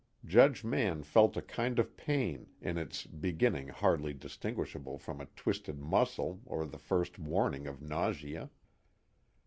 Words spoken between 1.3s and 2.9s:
a kind of pain, in